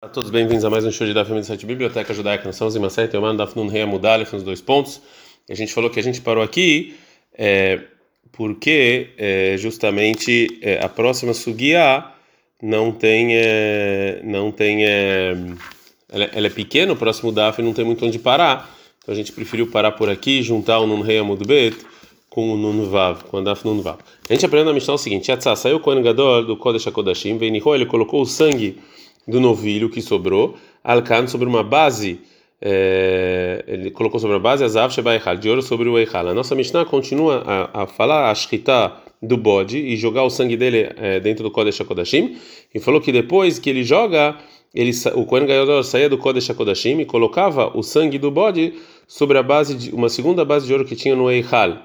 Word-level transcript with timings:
A 0.00 0.08
todos 0.08 0.30
bem-vindos 0.30 0.64
a 0.64 0.70
mais 0.70 0.86
um 0.86 0.92
show 0.92 1.04
de 1.04 1.12
do 1.12 1.44
site 1.44 1.66
Biblioteca 1.66 2.14
Judaica. 2.14 2.44
Nós 2.44 2.54
estamos 2.54 2.76
em 2.76 2.78
Masai 2.78 3.08
Teoman, 3.08 3.34
Daf 3.34 3.56
Nun 3.56 3.66
Rei 3.66 3.82
Amudalef, 3.82 4.32
nos 4.32 4.44
dois 4.44 4.60
pontos. 4.60 5.02
A 5.50 5.54
gente 5.54 5.72
falou 5.72 5.90
que 5.90 5.98
a 5.98 6.02
gente 6.04 6.20
parou 6.20 6.40
aqui 6.40 6.94
é, 7.36 7.80
porque 8.30 9.10
é, 9.18 9.56
justamente 9.58 10.56
é, 10.62 10.78
a 10.80 10.88
próxima 10.88 11.34
Sugia 11.34 12.04
não 12.62 12.92
tem. 12.92 13.30
É, 13.32 14.20
não 14.22 14.52
tem 14.52 14.86
é, 14.86 15.36
ela, 16.08 16.30
ela, 16.32 16.46
é 16.46 16.50
pequena, 16.50 16.92
o 16.92 16.96
próximo 16.96 17.32
Daf 17.32 17.60
não 17.60 17.72
tem 17.72 17.84
muito 17.84 18.06
onde 18.06 18.20
parar. 18.20 18.72
Então 19.02 19.12
a 19.12 19.16
gente 19.16 19.32
preferiu 19.32 19.66
parar 19.66 19.90
por 19.90 20.08
aqui, 20.08 20.44
juntar 20.44 20.78
o 20.78 20.86
Nun 20.86 21.00
Rei 21.00 21.18
Amudbet 21.18 21.76
com 22.30 22.52
o 22.52 22.56
Nun 22.56 22.88
Vav, 22.88 23.24
com 23.24 23.38
o 23.38 23.42
Daf 23.42 23.64
Nun 23.64 23.82
Vav. 23.82 23.98
A 24.30 24.32
gente 24.32 24.46
aprendeu 24.46 24.66
na 24.66 24.74
Mishnah 24.74 24.94
o 24.94 24.98
seguinte: 24.98 25.28
Yatzá, 25.28 25.56
saiu 25.56 25.78
o 25.78 25.80
Kohen 25.80 26.04
Gadol 26.04 26.44
do 26.44 26.56
Kodesh 26.56 26.86
HaKodashim, 26.86 27.36
Veniho, 27.36 27.74
ele 27.74 27.84
colocou 27.84 28.22
o 28.22 28.26
sangue 28.26 28.78
do 29.28 29.40
novilho 29.40 29.90
que 29.90 30.00
sobrou, 30.00 30.56
Alcan 30.82 31.26
sobre 31.26 31.46
uma 31.46 31.62
base, 31.62 32.20
é, 32.60 33.62
ele 33.68 33.90
colocou 33.90 34.18
sobre 34.18 34.36
a 34.36 34.38
base 34.38 34.64
Azav 34.64 34.92
Shebaichal, 34.92 35.36
de 35.36 35.48
ouro 35.50 35.60
sobre 35.60 35.88
o 35.88 35.98
Eichal. 35.98 36.28
A 36.28 36.34
nossa 36.34 36.54
Mishnah 36.54 36.86
continua 36.86 37.42
a, 37.46 37.82
a 37.82 37.86
falar 37.86 38.30
a 38.30 38.34
Shkita 38.34 38.92
do 39.22 39.36
bode 39.36 39.78
e 39.78 39.96
jogar 39.96 40.24
o 40.24 40.30
sangue 40.30 40.56
dele 40.56 40.90
é, 40.96 41.20
dentro 41.20 41.44
do 41.44 41.50
Kodesh 41.50 41.80
HaKodashim, 41.80 42.38
e 42.74 42.80
falou 42.80 43.00
que 43.00 43.12
depois 43.12 43.58
que 43.58 43.68
ele 43.68 43.84
joga, 43.84 44.36
ele, 44.74 44.92
o 45.14 45.24
Kohen 45.26 45.46
Gadol 45.46 45.82
saía 45.82 46.08
do 46.08 46.16
Kodesh 46.16 46.50
HaKodashim 46.50 47.00
e 47.00 47.04
colocava 47.04 47.76
o 47.76 47.82
sangue 47.82 48.18
do 48.18 48.30
bode 48.30 48.74
sobre 49.06 49.36
a 49.36 49.42
base 49.42 49.74
de 49.74 49.94
uma 49.94 50.08
segunda 50.08 50.44
base 50.44 50.66
de 50.66 50.72
ouro 50.72 50.84
que 50.84 50.96
tinha 50.96 51.14
no 51.14 51.30
Eichal. 51.30 51.82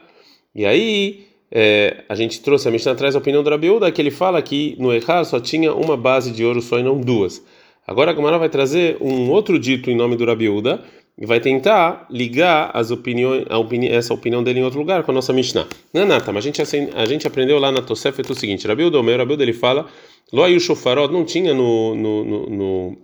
E 0.55 0.65
aí 0.65 1.32
é, 1.55 2.03
a 2.09 2.15
gente 2.15 2.41
trouxe 2.41 2.67
a 2.67 2.71
Mishnah 2.71 2.93
atrás 2.93 3.15
a 3.15 3.19
opinião 3.19 3.43
do 3.43 3.49
Rabiuda, 3.49 3.91
que 3.91 4.01
ele 4.01 4.09
fala 4.09 4.41
que 4.41 4.75
no 4.79 4.91
Echar 4.91 5.23
só 5.23 5.39
tinha 5.39 5.71
uma 5.71 5.95
base 5.95 6.31
de 6.31 6.43
ouro 6.43 6.59
só 6.63 6.79
e 6.79 6.83
não 6.83 6.99
duas. 6.99 7.45
Agora 7.85 8.09
a 8.09 8.13
Gamara 8.13 8.39
vai 8.39 8.49
trazer 8.49 8.97
um 8.99 9.29
outro 9.29 9.59
dito 9.59 9.91
em 9.91 9.95
nome 9.95 10.15
do 10.15 10.25
Rabiuda 10.25 10.83
e 11.15 11.27
vai 11.27 11.39
tentar 11.39 12.07
ligar 12.09 12.71
as 12.73 12.89
opiniões, 12.89 13.45
opini 13.51 13.87
essa 13.87 14.15
opinião 14.15 14.43
dele 14.43 14.61
em 14.61 14.63
outro 14.63 14.79
lugar 14.79 15.03
com 15.03 15.11
a 15.11 15.13
nossa 15.13 15.31
Mishnah. 15.31 15.67
É 15.93 16.03
nada, 16.03 16.31
mas 16.31 16.43
a 16.43 16.49
gente, 16.49 16.61
a 16.95 17.05
gente 17.05 17.27
aprendeu 17.27 17.59
lá 17.59 17.71
na 17.71 17.83
Tosefet 17.83 18.31
o 18.31 18.35
seguinte: 18.35 18.67
Rabiuda, 18.67 18.99
o 18.99 19.03
meu 19.03 19.15
Rabiuda 19.15 19.43
ele 19.43 19.53
fala, 19.53 19.85
Loayu 20.31 20.59
Shofarot 20.59 21.13
não 21.13 21.23
tinha 21.23 21.53
no, 21.53 21.93
no, 21.93 22.25
no, 22.25 22.49
no, 22.49 22.97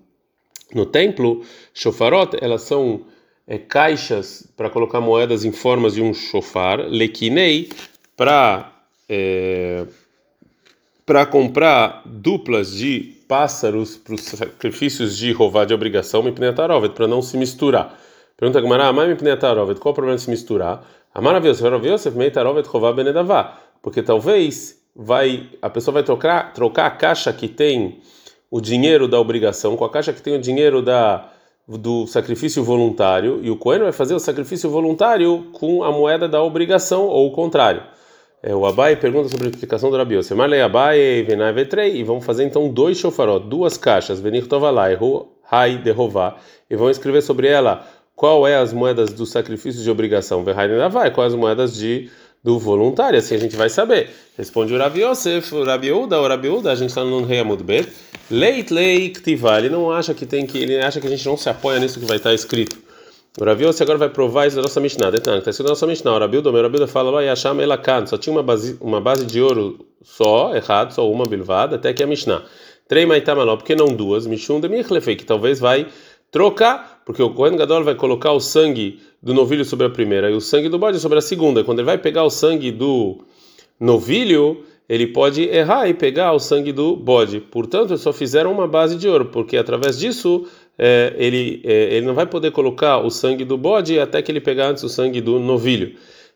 no 0.73 0.86
templo, 0.88 1.44
Shofarot, 1.72 2.36
elas 2.41 2.63
são. 2.63 3.06
É, 3.52 3.58
caixas 3.58 4.47
para 4.56 4.69
colocar 4.69 5.02
moedas 5.02 5.44
em 5.44 5.52
formas 5.52 5.95
de 5.95 6.03
um 6.03 6.13
shofar, 6.13 6.81
lekinei, 6.88 7.69
para 8.20 8.73
é, 9.08 9.86
para 11.06 11.25
comprar 11.25 12.02
duplas 12.06 12.73
de 12.73 13.16
pássaros 13.30 13.95
para 13.95 14.14
os 14.14 14.22
sacrifícios 14.23 15.17
de 15.17 15.31
rová 15.31 15.64
de 15.64 15.73
obrigação, 15.73 16.22
para 16.94 17.08
não 17.08 17.22
se 17.22 17.38
misturar. 17.38 17.97
Pergunta 18.36 18.59
Gamara, 18.59 18.92
mas 18.92 19.08
mipnetarovet, 19.08 19.80
qual 19.80 19.94
o 19.94 19.95
problema 19.95 20.17
de 20.17 20.23
se 20.23 20.30
misturar? 20.30 20.86
Amar 21.14 21.42
Yosef, 21.44 22.12
meitarovet 22.16 22.67
rová 22.67 22.92
benedavá, 22.92 23.58
porque 23.81 24.03
talvez 24.03 24.78
vai 24.94 25.50
a 25.62 25.70
pessoa 25.70 25.94
vai 25.94 26.03
trocar 26.03 26.53
trocar 26.53 26.88
a 26.88 26.92
caixa 26.92 27.31
que 27.31 27.47
tem 27.47 28.02
o 28.52 28.59
dinheiro 28.59 29.08
da 29.08 29.17
obrigação 29.17 29.78
com 29.78 29.86
a 29.86 29.90
caixa 29.90 30.12
que 30.12 30.22
tem 30.22 30.36
o 30.36 30.42
dinheiro 30.42 30.81
da 30.81 31.30
do 31.66 32.06
sacrifício 32.06 32.66
voluntário 32.66 33.40
e 33.42 33.50
o 33.50 33.56
Cohen 33.56 33.80
vai 33.80 33.94
fazer 33.94 34.14
o 34.14 34.20
sacrifício 34.20 34.70
voluntário 34.70 35.47
com 35.53 35.84
a 35.86 35.92
moeda 35.92 36.28
da 36.28 36.44
obrigação 36.44 37.06
ou 37.06 37.28
o 37.28 37.31
contrário. 37.31 37.81
É, 38.41 38.55
o 38.55 38.65
Abai 38.65 38.95
pergunta 38.95 39.27
sobre 39.27 39.47
a 39.47 39.49
explicação 39.49 39.91
do 39.91 39.97
Rabi 39.97 40.15
Yosef. 40.15 40.33
Marlei 40.33 40.61
Abai, 40.61 41.23
Venai 41.27 41.51
Vetrei. 41.51 41.97
E 41.97 42.03
vamos 42.03 42.25
fazer 42.25 42.45
então 42.45 42.69
dois 42.69 42.97
shofarot, 42.97 43.47
duas 43.47 43.77
caixas, 43.77 44.19
Venir 44.21 44.47
Tovalai, 44.47 44.97
Rai 45.43 45.77
Dehová. 45.77 46.37
E 46.69 46.75
vão 46.75 46.89
escrever 46.89 47.21
sobre 47.21 47.47
ela 47.47 47.85
qual 48.15 48.47
é 48.47 48.55
as 48.55 48.73
moedas 48.73 49.13
do 49.13 49.25
sacrifício 49.25 49.81
de 49.81 49.89
obrigação, 49.89 50.43
Verrai 50.43 50.67
Nedavai, 50.67 51.11
quais 51.11 51.33
as 51.33 51.39
moedas 51.39 51.75
de 51.75 52.09
do 52.43 52.57
voluntário, 52.57 53.19
assim 53.19 53.35
a 53.35 53.38
gente 53.38 53.55
vai 53.55 53.69
saber. 53.69 54.09
Responde 54.38 54.73
o 54.73 54.78
Rabi 54.78 55.01
Yosef, 55.01 55.53
o 55.53 55.63
Rabi 55.63 55.91
Uda, 55.91 56.19
o 56.19 56.28
Rabi 56.28 56.47
Uda, 56.47 56.72
a 56.72 56.75
gente 56.75 56.89
está 56.89 57.03
no 57.03 57.23
Rei 57.25 57.39
Amud 57.39 57.63
Bet. 57.63 57.89
Leit 58.31 58.73
lei 58.73 59.09
ktivá, 59.09 59.57
ele 59.57 59.69
não 59.69 59.91
acha 59.91 60.13
que 60.13 60.25
tem 60.25 60.45
que, 60.45 60.57
ele 60.57 60.79
acha 60.79 61.01
que 61.01 61.07
a 61.07 61.09
gente 61.09 61.25
não 61.25 61.35
se 61.35 61.49
apoia 61.49 61.79
nisso 61.79 61.99
que 61.99 62.05
vai 62.05 62.17
estar 62.17 62.33
escrito. 62.33 62.78
O 63.39 63.45
Rabi 63.45 63.63
você 63.63 63.83
agora 63.83 63.97
vai 63.97 64.09
provar 64.09 64.47
isso 64.47 64.57
da 64.57 64.61
nossa 64.61 64.81
Mishnah. 64.81 65.16
Está 65.16 65.38
escrito 65.38 65.63
na 65.63 65.69
nossa 65.69 65.88
Mishnah. 65.88 66.13
O 66.13 66.19
Rabi 66.19 66.39
o 66.39 66.51
meu 66.51 66.61
Rabi 66.61 66.85
fala 66.88 67.23
só 68.05 68.17
tinha 68.17 68.35
uma 68.35 68.44
base, 68.44 68.77
uma 68.81 69.00
base 69.00 69.25
de 69.25 69.41
ouro 69.41 69.79
só, 70.01 70.53
errado, 70.53 70.91
só 70.91 71.09
uma 71.09 71.23
bilvada, 71.25 71.78
até 71.78 71.94
que 71.94 72.03
a 72.03 72.07
Mishnah. 72.07 72.44
Trei 72.85 73.05
Maitamaló, 73.05 73.55
por 73.55 73.63
que 73.63 73.75
não 73.75 73.88
duas? 73.95 74.28
Mishum 74.28 74.59
de 74.59 74.67
Michlefei, 74.67 75.16
que 75.16 75.23
talvez 75.23 75.57
vai 75.57 75.88
trocar, 76.29 77.01
porque 77.05 77.23
o 77.23 77.29
Kohen 77.29 77.55
Gadol 77.55 77.85
vai 77.85 77.95
colocar 77.95 78.33
o 78.33 78.41
sangue 78.41 78.99
do 79.23 79.33
novilho 79.33 79.63
sobre 79.63 79.85
a 79.85 79.89
primeira 79.89 80.29
e 80.29 80.33
o 80.33 80.41
sangue 80.41 80.67
do 80.67 80.78
bode 80.78 80.99
sobre 80.99 81.19
a 81.19 81.22
segunda. 81.22 81.63
Quando 81.63 81.79
ele 81.79 81.85
vai 81.85 81.97
pegar 81.97 82.25
o 82.25 82.29
sangue 82.29 82.73
do 82.73 83.19
novilho, 83.79 84.66
ele 84.89 85.07
pode 85.07 85.44
errar 85.44 85.88
e 85.88 85.94
pegar 85.94 86.33
o 86.33 86.39
sangue 86.39 86.73
do 86.73 86.95
bode. 86.97 87.39
Portanto, 87.39 87.97
só 87.97 88.11
fizeram 88.11 88.51
uma 88.51 88.67
base 88.67 88.97
de 88.97 89.07
ouro, 89.07 89.28
porque 89.28 89.55
através 89.55 89.97
disso 89.97 90.45
é, 90.79 91.13
ele, 91.17 91.62
é, 91.66 91.95
ele 91.95 92.06
não 92.06 92.13
vai 92.13 92.25
poder 92.25 92.51
colocar 92.51 93.00
o 93.00 93.12
sangue 93.12 93.44
do 93.44 93.57
bode 93.57 94.00
até 94.00 94.22
que 94.22 94.31
ele 94.31 94.40
pegar 94.40 94.69
antes 94.69 94.81
o 94.81 94.90
sangue 94.90 95.19
do 95.19 95.38
novilho. 95.38 95.94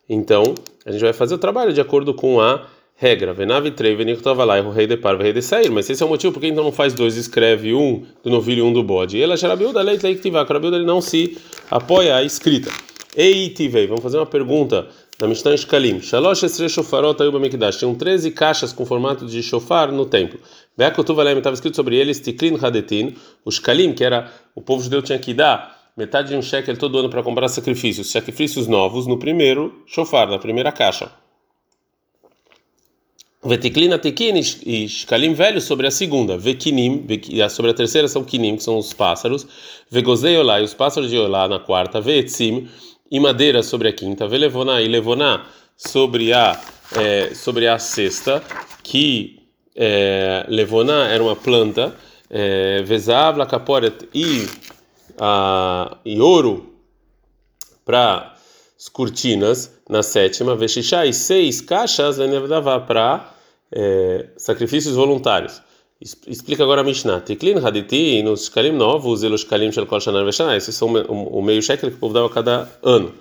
Então, 0.09 0.53
a 0.85 0.91
gente 0.91 1.01
vai 1.01 1.13
fazer 1.13 1.35
o 1.35 1.37
trabalho 1.37 1.71
de 1.71 1.79
acordo 1.79 2.13
com 2.13 2.41
a 2.41 2.67
regra. 2.95 3.33
Venave 3.33 3.71
trei, 3.71 3.95
venictova 3.95 4.43
lá, 4.43 4.59
rei 4.71 4.85
de 4.85 4.97
par, 4.97 5.17
rei 5.17 5.31
de 5.31 5.41
sair. 5.41 5.69
Mas 5.69 5.89
esse 5.89 6.03
é 6.03 6.05
o 6.05 6.09
motivo 6.09 6.33
porque 6.33 6.47
então 6.47 6.63
não 6.63 6.73
faz 6.73 6.93
dois, 6.93 7.15
escreve 7.15 7.73
um 7.73 8.03
do 8.21 8.29
novilho 8.29 8.59
e 8.59 8.61
um 8.61 8.73
do 8.73 8.83
bode. 8.83 9.21
Ela 9.21 9.37
xerabiuda, 9.37 9.81
leite, 9.81 10.03
leite, 10.03 10.21
tivá. 10.21 10.45
ele 10.49 10.85
não 10.85 10.99
se 10.99 11.37
apoia 11.71 12.17
à 12.17 12.23
escrita. 12.23 12.69
Ei, 13.15 13.49
tivei, 13.49 13.87
vamos 13.87 14.03
fazer 14.03 14.17
uma 14.17 14.25
pergunta 14.25 14.87
na 15.23 15.29
Mishnah 15.29 15.55
Shkalim. 15.55 16.01
Shalosh 16.01 16.43
esre 16.43 16.67
shofarot 16.67 17.21
ayuba 17.21 17.39
mikdash. 17.39 17.77
Tinham 17.77 17.95
13 17.95 18.31
caixas 18.31 18.73
com 18.73 18.85
formato 18.85 19.25
de 19.25 19.41
shofar 19.41 19.89
no 19.89 20.05
templo. 20.05 20.37
Be'akotuvalem 20.77 21.37
estava 21.37 21.53
escrito 21.53 21.77
sobre 21.77 21.95
eles 21.95 22.19
tiklin 22.19 22.57
hadetin. 22.61 23.15
O 23.45 23.49
Shkalim, 23.49 23.93
que 23.93 24.03
era 24.03 24.29
o 24.53 24.61
povo 24.61 24.83
judeu 24.83 25.01
tinha 25.01 25.17
que 25.17 25.33
dar 25.33 25.79
metade 25.95 26.29
de 26.29 26.35
um 26.35 26.41
shekel 26.41 26.75
todo 26.75 26.97
ano 26.97 27.09
para 27.09 27.23
comprar 27.23 27.47
sacrifícios, 27.47 28.11
sacrifícios 28.11 28.67
novos 28.67 29.07
no 29.07 29.17
primeiro 29.17 29.81
shofar, 29.85 30.27
na 30.27 30.39
primeira 30.39 30.73
caixa. 30.73 31.09
Vetiklina 33.45 33.97
tekin 33.97 34.39
e 34.65 34.87
shkalim 34.89 35.33
velho 35.33 35.61
sobre 35.61 35.87
a 35.87 35.91
segunda. 35.91 36.37
Vekinim, 36.37 37.05
sobre 37.49 37.71
a 37.71 37.73
terceira 37.73 38.09
são 38.09 38.25
kinim, 38.25 38.57
que 38.57 38.63
são 38.63 38.77
os 38.77 38.91
pássaros. 38.91 39.47
Vegozei 39.89 40.37
olá, 40.37 40.59
e 40.59 40.63
os 40.63 40.73
pássaros 40.73 41.09
de 41.09 41.17
olá 41.17 41.47
na 41.47 41.59
quarta. 41.59 42.01
Veetzim, 42.01 42.67
e 43.13 43.19
madeira 43.19 43.61
sobre 43.61 43.87
a 43.87 43.93
quinta, 43.93 44.27
velevoná 44.27 44.81
e 44.81 44.87
levoná 44.87 45.45
sobre 45.77 46.33
a 46.33 46.59
é, 46.95 47.33
sobre 47.35 47.67
a 47.67 47.77
sexta, 47.77 48.43
que 48.81 49.39
é, 49.75 50.45
levoná 50.47 51.07
era 51.07 51.23
uma 51.23 51.35
planta, 51.35 51.95
é, 52.27 52.81
vezav 52.81 53.37
lacaporet 53.37 54.09
e 54.13 54.47
a 55.19 55.97
e 56.03 56.19
ouro 56.19 56.73
para 57.85 58.33
as 58.77 58.89
cortinas 58.89 59.71
na 59.87 60.01
sétima, 60.01 60.55
vexixá 60.55 61.05
e 61.05 61.13
seis 61.13 61.61
caixas 61.61 62.17
para 62.87 63.31
é, 63.71 64.29
sacrifícios 64.37 64.95
voluntários. 64.95 65.61
Explica 66.27 66.63
agora 66.63 66.81
a 66.81 66.83
Mishnah. 66.83 67.21
Tiklin 67.21 67.59
haditi 67.65 68.21
nos 68.23 68.47
shkalim 68.47 68.73
novos, 68.73 69.23
elos 69.23 69.41
shkalim 69.45 69.71
shel 69.71 69.85
kol 69.85 70.01
shana. 70.01 70.57
Esses 70.57 70.75
são 70.75 70.89
o 70.89 71.41
meio 71.41 71.61
shekel 71.61 71.89
que 71.91 71.95
o 71.95 71.99
povo 71.99 72.13
dava 72.13 72.29
cada 72.29 72.69
ano. 72.83 73.13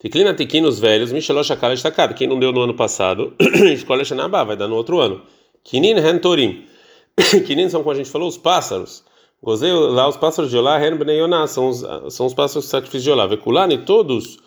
Tiklin 0.00 0.26
atikin 0.26 0.62
nos 0.62 0.80
velhos, 0.80 1.12
mishelosh 1.12 1.48
shakal 1.48 1.72
estakad. 1.74 2.14
Quem 2.14 2.26
não 2.26 2.38
deu 2.38 2.50
no 2.50 2.62
ano 2.62 2.72
passado, 2.72 3.34
escolhe 3.74 4.06
shana 4.06 4.26
vai 4.26 4.56
dar 4.56 4.68
no 4.68 4.76
outro 4.76 5.00
ano. 5.00 5.20
Kinin 5.62 5.98
hen 5.98 6.18
torim. 6.18 6.64
Kinin 7.46 7.68
são, 7.68 7.82
como 7.82 7.92
a 7.92 7.96
gente 7.96 8.08
falou, 8.08 8.26
os 8.26 8.38
pássaros. 8.38 9.04
Gozei 9.42 9.72
lá 9.72 10.08
os 10.08 10.16
pássaros 10.16 10.50
de 10.50 10.56
Olá, 10.56 10.82
hen 10.82 10.96
bnei 10.96 11.18
yonah, 11.18 11.46
são 11.46 11.68
os, 11.68 11.84
são 12.14 12.24
os 12.24 12.32
pássaros 12.32 12.64
de 12.64 12.70
sacrifício 12.70 13.04
de 13.04 13.10
Olá. 13.10 13.26
Vekulani, 13.26 13.76
todos 13.84 14.38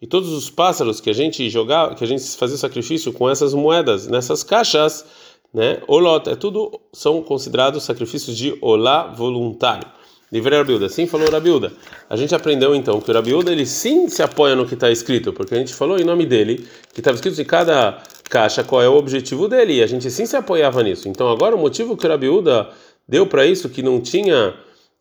e 0.00 0.06
todos 0.06 0.32
os 0.32 0.48
pássaros 0.48 1.00
que 1.00 1.10
a 1.10 1.12
gente 1.12 1.50
jogava, 1.50 1.94
que 1.94 2.02
a 2.02 2.06
gente 2.06 2.24
fazia 2.36 2.56
sacrifício 2.56 3.12
com 3.12 3.28
essas 3.28 3.52
moedas 3.52 4.08
nessas 4.08 4.42
caixas 4.42 5.04
né? 5.52 5.80
Olot, 5.86 6.28
é 6.28 6.36
tudo 6.36 6.80
são 6.92 7.22
considerados 7.22 7.84
sacrifícios 7.84 8.36
de 8.36 8.56
olá 8.60 9.08
voluntário. 9.08 9.86
Livre 10.32 10.56
Rabiuda, 10.56 10.86
assim 10.86 11.06
falou 11.06 11.30
Rabiuda. 11.30 11.74
A 12.08 12.16
gente 12.16 12.34
aprendeu 12.34 12.74
então 12.74 13.00
que 13.02 13.10
o 13.10 13.14
Rabiuda 13.14 13.52
ele 13.52 13.66
sim 13.66 14.08
se 14.08 14.22
apoia 14.22 14.56
no 14.56 14.64
que 14.64 14.72
está 14.72 14.90
escrito, 14.90 15.30
porque 15.30 15.54
a 15.54 15.58
gente 15.58 15.74
falou 15.74 15.98
em 15.98 16.04
nome 16.04 16.24
dele 16.24 16.66
que 16.94 17.00
estava 17.00 17.16
escrito 17.16 17.38
em 17.38 17.44
cada 17.44 18.02
caixa 18.30 18.64
qual 18.64 18.80
é 18.80 18.88
o 18.88 18.96
objetivo 18.96 19.46
dele 19.46 19.74
e 19.74 19.82
a 19.82 19.86
gente 19.86 20.10
sim 20.10 20.24
se 20.24 20.34
apoiava 20.34 20.82
nisso. 20.82 21.06
Então 21.06 21.30
agora 21.30 21.54
o 21.54 21.58
motivo 21.58 21.98
que 21.98 22.06
o 22.06 22.08
Rabiuda 22.08 22.70
deu 23.06 23.26
para 23.26 23.44
isso 23.44 23.68
que 23.68 23.82
não 23.82 24.00
tinha 24.00 24.54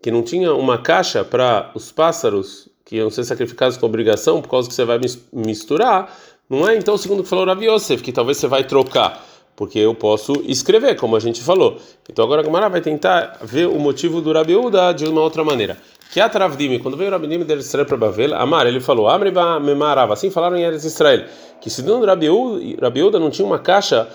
que 0.03 0.11
não 0.11 0.21
tinha 0.21 0.51
uma 0.53 0.79
caixa 0.79 1.23
para 1.23 1.71
os 1.75 1.91
pássaros 1.91 2.67
que 2.83 2.97
iam 2.97 3.09
ser 3.09 3.23
sacrificados 3.23 3.77
com 3.77 3.85
obrigação 3.85 4.41
por 4.41 4.49
causa 4.49 4.67
que 4.67 4.73
você 4.73 4.83
vai 4.83 4.99
misturar, 5.31 6.13
não 6.49 6.67
é? 6.67 6.75
Então 6.75 6.97
segundo 6.97 7.23
que 7.23 7.29
falou 7.29 7.45
Rabi 7.45 7.69
Yosef, 7.69 8.03
que 8.03 8.11
talvez 8.11 8.37
você 8.37 8.47
vai 8.47 8.65
trocar 8.65 9.25
porque 9.61 9.77
eu 9.77 9.93
posso 9.93 10.33
escrever, 10.47 10.95
como 10.95 11.15
a 11.15 11.19
gente 11.19 11.39
falou. 11.39 11.77
Então 12.09 12.25
agora 12.25 12.41
a 12.41 12.43
Gamara 12.43 12.67
vai 12.67 12.81
tentar 12.81 13.37
ver 13.43 13.67
o 13.67 13.77
motivo 13.77 14.19
do 14.19 14.33
Rabiúda 14.33 14.91
de 14.91 15.05
uma 15.05 15.21
outra 15.21 15.43
maneira. 15.43 15.77
Que 16.11 16.19
a 16.19 16.27
Travdimi, 16.27 16.79
quando 16.79 16.97
veio 16.97 17.11
o 17.11 17.13
Rabdim 17.13 17.43
de 17.43 17.53
Israel 17.53 17.85
para 17.85 17.95
Bavel, 17.95 18.33
Amar, 18.33 18.65
ele 18.65 18.79
falou, 18.79 19.07
Amriba 19.07 19.59
Memarava, 19.59 20.13
assim 20.13 20.31
falaram 20.31 20.57
em 20.57 20.63
Eretz 20.63 20.83
Israel, 20.83 21.25
que 21.61 21.69
se 21.69 21.83
dando 21.83 22.07
Rabiúda 22.07 23.19
não 23.19 23.29
tinha 23.29 23.45
uma 23.45 23.59
caixa 23.59 24.07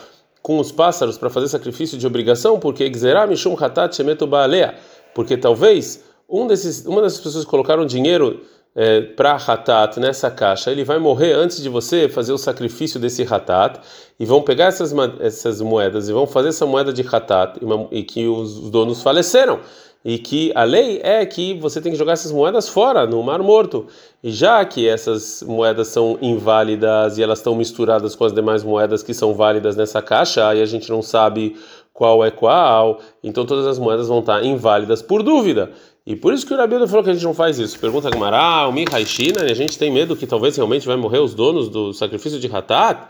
com 0.42 0.58
os 0.58 0.72
pássaros 0.72 1.16
para 1.16 1.30
fazer 1.30 1.46
sacrifício 1.46 1.96
de 1.96 2.04
obrigação, 2.04 2.58
porque 2.58 2.88
Gzerah 2.90 3.28
Mishum 3.28 3.56
Hatat 3.56 3.94
Shemetu 3.94 4.26
Baalea, 4.26 4.74
porque 5.14 5.36
talvez 5.36 6.02
um 6.28 6.48
desses, 6.48 6.84
uma 6.86 7.00
dessas 7.00 7.20
pessoas 7.20 7.44
que 7.44 7.50
colocaram 7.52 7.86
dinheiro 7.86 8.40
é, 8.76 9.00
para 9.00 9.34
Hatat 9.34 9.98
nessa 9.98 10.30
caixa, 10.30 10.70
ele 10.70 10.84
vai 10.84 10.98
morrer 10.98 11.32
antes 11.32 11.62
de 11.62 11.68
você 11.68 12.08
fazer 12.08 12.32
o 12.32 12.38
sacrifício 12.38 13.00
desse 13.00 13.22
Hatat, 13.22 13.80
e 14.20 14.26
vão 14.26 14.42
pegar 14.42 14.66
essas, 14.66 14.94
essas 15.18 15.60
moedas 15.62 16.08
e 16.08 16.12
vão 16.12 16.26
fazer 16.26 16.50
essa 16.50 16.66
moeda 16.66 16.92
de 16.92 17.02
Hatat, 17.02 17.58
e, 17.58 17.98
e 17.98 18.02
que 18.02 18.26
os 18.26 18.70
donos 18.70 19.02
faleceram 19.02 19.60
e 20.08 20.18
que 20.18 20.52
a 20.54 20.62
lei 20.62 21.00
é 21.02 21.26
que 21.26 21.54
você 21.54 21.80
tem 21.80 21.90
que 21.90 21.98
jogar 21.98 22.12
essas 22.12 22.30
moedas 22.30 22.68
fora 22.68 23.04
no 23.04 23.20
Mar 23.24 23.42
Morto. 23.42 23.88
E 24.22 24.30
já 24.30 24.64
que 24.64 24.88
essas 24.88 25.42
moedas 25.42 25.88
são 25.88 26.16
inválidas 26.22 27.18
e 27.18 27.24
elas 27.24 27.40
estão 27.40 27.56
misturadas 27.56 28.14
com 28.14 28.24
as 28.24 28.32
demais 28.32 28.62
moedas 28.62 29.02
que 29.02 29.12
são 29.12 29.34
válidas 29.34 29.74
nessa 29.74 30.00
caixa, 30.00 30.46
aí 30.46 30.62
a 30.62 30.66
gente 30.66 30.88
não 30.90 31.02
sabe 31.02 31.56
qual 31.92 32.24
é 32.24 32.30
qual, 32.30 33.00
então 33.24 33.44
todas 33.44 33.66
as 33.66 33.80
moedas 33.80 34.06
vão 34.06 34.20
estar 34.20 34.44
inválidas 34.44 35.02
por 35.02 35.24
dúvida. 35.24 35.72
E 36.06 36.14
por 36.14 36.32
isso 36.32 36.46
que 36.46 36.54
o 36.54 36.56
Rabi 36.56 36.76
falou 36.86 37.02
que 37.02 37.10
a 37.10 37.12
gente 37.14 37.24
não 37.24 37.34
faz 37.34 37.58
isso. 37.58 37.78
Pergunta 37.80 38.08
a 38.08 38.10
Gamara, 38.10 38.68
o 38.68 38.72
Mihaishina, 38.72 39.44
e 39.44 39.50
a 39.50 39.54
gente 39.54 39.76
tem 39.76 39.90
medo 39.90 40.14
que 40.14 40.26
talvez 40.26 40.56
realmente 40.56 40.86
vai 40.86 40.96
morrer 40.96 41.18
os 41.18 41.34
donos 41.34 41.68
do 41.68 41.92
sacrifício 41.92 42.38
de 42.38 42.46
Hatat, 42.46 43.08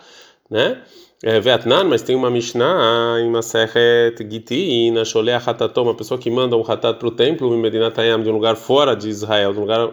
né? 0.50 0.82
é, 1.22 1.40
Vietnã, 1.40 1.82
mas 1.84 2.02
tem 2.02 2.14
uma 2.14 2.30
Mishnah 2.30 3.18
em 3.20 3.30
Maseret 3.30 4.16
Giti, 4.30 4.90
na 4.90 5.04
Sholea 5.04 5.38
Hatatom, 5.38 5.84
uma 5.84 5.94
pessoa 5.94 6.18
que 6.18 6.30
manda 6.30 6.56
um 6.56 6.60
Hatat 6.60 6.98
para 6.98 7.08
o 7.08 7.10
templo 7.10 7.54
em 7.54 7.58
Medinat 7.60 7.98
Hayam, 7.98 8.22
de 8.22 8.28
um 8.28 8.32
lugar 8.32 8.56
fora 8.56 8.94
de 8.94 9.08
Israel, 9.08 9.52
de 9.52 9.58
um 9.58 9.62
lugar 9.62 9.90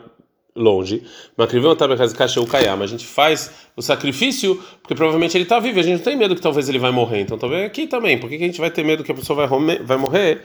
longe. 0.56 1.04
A 1.38 2.86
gente 2.86 3.06
faz 3.08 3.52
o 3.76 3.82
sacrifício 3.82 4.62
porque 4.82 4.94
provavelmente 4.94 5.36
ele 5.36 5.44
está 5.44 5.60
vivo. 5.60 5.80
A 5.80 5.84
gente 5.84 5.98
não 5.98 6.04
tem 6.04 6.16
medo 6.16 6.36
que 6.36 6.42
talvez 6.42 6.70
ele 6.70 6.78
vai 6.78 6.92
morrer. 6.92 7.22
Então 7.22 7.38
talvez 7.38 7.66
aqui 7.66 7.88
também. 7.88 8.20
Por 8.20 8.30
que 8.30 8.36
a 8.36 8.40
gente 8.40 8.60
vai 8.60 8.70
ter 8.70 8.84
medo 8.84 9.04
que 9.04 9.12
a 9.12 9.16
pessoa 9.16 9.48
vai, 9.48 9.80
vai 9.80 9.98
morrer 9.98 10.42